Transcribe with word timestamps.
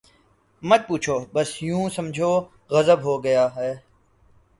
”مت 0.63 0.81
پوچھو 0.87 1.17
بس 1.33 1.49
یوں 1.63 1.85
سمجھو، 1.95 2.31
غضب 2.71 2.99
ہو 3.05 3.13
گیا 3.23 3.45
ہے۔ 3.55 3.71